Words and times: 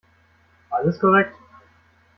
Alles 0.71 0.97
korrekt. 0.99 1.35